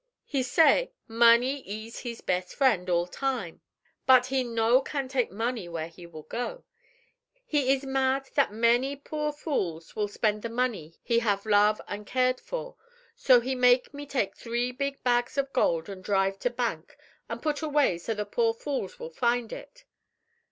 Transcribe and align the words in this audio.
"He 0.25 0.41
say, 0.41 0.93
money 1.07 1.57
ees 1.61 1.99
his 1.99 2.21
bes' 2.21 2.55
friend, 2.55 2.89
all 2.89 3.05
time. 3.05 3.61
But 4.07 4.25
he 4.25 4.43
no 4.43 4.81
can 4.81 5.07
take 5.07 5.29
money 5.31 5.69
where 5.69 5.89
he 5.89 6.07
will 6.07 6.23
go. 6.23 6.63
He 7.45 7.71
ees 7.71 7.83
mad 7.85 8.27
that 8.33 8.51
many 8.51 8.95
poor 8.95 9.31
fools 9.31 9.95
will 9.95 10.07
spend 10.07 10.41
the 10.41 10.49
money 10.49 10.97
he 11.03 11.19
have 11.19 11.45
love 11.45 11.79
an' 11.87 12.05
cared 12.05 12.39
for. 12.39 12.77
So 13.15 13.41
he 13.41 13.53
make 13.53 13.93
me 13.93 14.07
take 14.07 14.35
three 14.35 14.71
big 14.71 15.03
bag 15.03 15.29
of 15.37 15.53
gold 15.53 15.87
an' 15.87 16.01
drive 16.01 16.39
to 16.39 16.49
bank 16.49 16.97
an' 17.29 17.39
put 17.39 17.61
away 17.61 17.99
so 17.99 18.15
the 18.15 18.25
poor 18.25 18.55
fools 18.55 18.97
will 18.97 19.11
find 19.11 19.53
it. 19.53 19.85